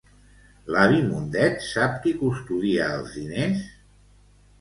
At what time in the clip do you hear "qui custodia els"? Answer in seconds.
2.05-3.13